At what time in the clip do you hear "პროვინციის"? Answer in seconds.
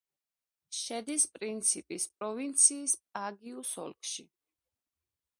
2.15-2.95